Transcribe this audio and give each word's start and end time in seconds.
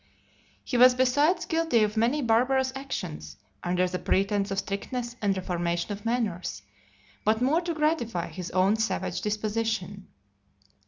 (228) 0.65 0.65
LIX. 0.65 0.71
He 0.71 0.77
was 0.77 0.95
besides 1.35 1.45
guilty 1.45 1.83
of 1.83 1.95
many 1.95 2.23
barbarous 2.23 2.73
actions, 2.75 3.37
under 3.63 3.87
the 3.87 3.99
pretence 3.99 4.49
of 4.49 4.57
strictness 4.57 5.15
and 5.21 5.37
reformation 5.37 5.91
of 5.91 6.05
manners, 6.05 6.63
but 7.23 7.39
more 7.39 7.61
to 7.61 7.75
gratify 7.75 8.25
his 8.29 8.49
own 8.49 8.77
savage 8.77 9.21
disposition. 9.21 10.07